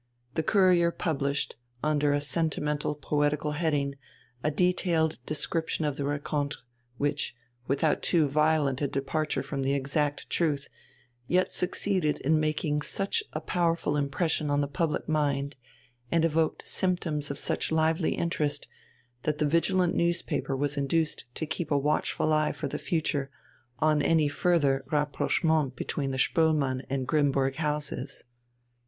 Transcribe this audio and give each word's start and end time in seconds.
The 0.33 0.41
Courier 0.41 0.89
published, 0.89 1.57
under 1.83 2.11
a 2.11 2.19
sentimental 2.19 2.95
poetical 2.95 3.51
heading, 3.51 3.97
a 4.43 4.49
detailed 4.49 5.19
description 5.27 5.85
of 5.85 5.95
the 5.97 6.05
rencontre, 6.05 6.57
which, 6.97 7.35
without 7.67 8.01
too 8.01 8.27
violent 8.27 8.81
a 8.81 8.87
departure 8.87 9.43
from 9.43 9.61
the 9.61 9.75
exact 9.75 10.27
truth, 10.27 10.67
yet 11.27 11.51
succeeded 11.51 12.19
in 12.21 12.39
making 12.39 12.81
such 12.81 13.23
a 13.33 13.39
powerful 13.39 13.95
impression 13.95 14.49
on 14.49 14.59
the 14.61 14.67
public 14.67 15.07
mind, 15.07 15.55
and 16.11 16.25
evoked 16.25 16.67
symptoms 16.67 17.29
of 17.29 17.37
such 17.37 17.71
lively 17.71 18.15
interest, 18.15 18.67
that 19.21 19.37
the 19.37 19.45
vigilant 19.45 19.93
newspaper 19.93 20.57
was 20.57 20.77
induced 20.77 21.25
to 21.35 21.45
keep 21.45 21.69
a 21.69 21.77
watchful 21.77 22.33
eye 22.33 22.51
for 22.51 22.67
the 22.67 22.79
future 22.79 23.29
on 23.77 24.01
any 24.01 24.27
further 24.27 24.83
rapprochements 24.91 25.75
between 25.75 26.09
the 26.09 26.17
Spoelmann 26.17 26.87
and 26.89 27.07
Grimmburg 27.07 27.57
houses. 27.57 28.23